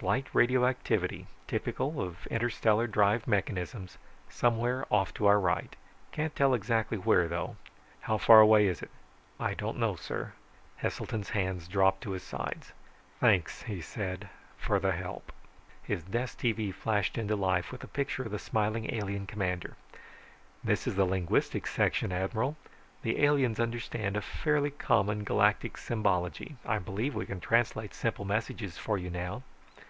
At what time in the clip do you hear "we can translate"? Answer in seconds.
27.16-27.94